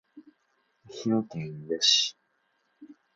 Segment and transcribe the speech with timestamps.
[1.05, 2.17] 愛媛県伊予市